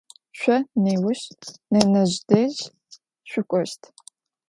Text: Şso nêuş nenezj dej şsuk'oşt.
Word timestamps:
Şso 0.37 0.55
nêuş 0.83 1.21
nenezj 1.71 2.15
dej 2.29 2.55
şsuk'oşt. 3.29 3.81